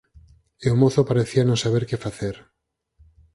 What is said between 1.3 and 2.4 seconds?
non saber que facer.